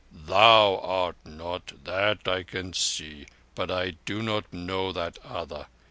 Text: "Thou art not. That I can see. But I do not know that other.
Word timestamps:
"Thou 0.25 0.79
art 0.79 1.17
not. 1.25 1.73
That 1.83 2.27
I 2.27 2.41
can 2.41 2.73
see. 2.73 3.27
But 3.53 3.69
I 3.69 3.97
do 4.03 4.23
not 4.23 4.51
know 4.51 4.91
that 4.91 5.19
other. 5.23 5.67